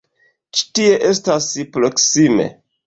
[0.59, 2.51] Ĉi tie estas proksime.